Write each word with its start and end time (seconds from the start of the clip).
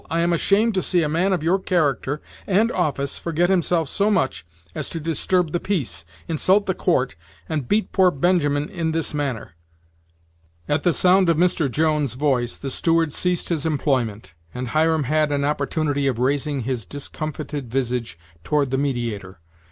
I 0.09 0.21
am 0.21 0.33
ashamed 0.33 0.73
to 0.73 0.81
see 0.81 1.03
a 1.03 1.07
man 1.07 1.31
of 1.31 1.43
your 1.43 1.59
character 1.59 2.23
and 2.47 2.71
office 2.71 3.19
forget 3.19 3.51
himself 3.51 3.87
so 3.87 4.09
much 4.09 4.47
as 4.73 4.89
to 4.89 4.99
disturb 4.99 5.51
the 5.51 5.59
peace, 5.59 6.05
insult 6.27 6.65
the 6.65 6.73
court, 6.73 7.15
and 7.47 7.67
beat 7.67 7.91
poor 7.91 8.09
Benjamin 8.09 8.67
in 8.67 8.93
this 8.93 9.13
manner!" 9.13 9.51
At 10.67 10.81
the 10.81 10.91
sound 10.91 11.29
of 11.29 11.37
Mr. 11.37 11.69
Jones' 11.69 12.15
voice, 12.15 12.57
the 12.57 12.71
steward 12.71 13.13
ceased 13.13 13.49
his 13.49 13.63
employment, 13.63 14.33
and 14.55 14.69
Hiram 14.69 15.03
had 15.03 15.31
an 15.31 15.45
opportunity 15.45 16.07
of 16.07 16.17
raising 16.17 16.61
his 16.61 16.83
discomfited 16.83 17.69
visage 17.69 18.17
toward 18.43 18.71
the 18.71 18.79
mediator. 18.79 19.39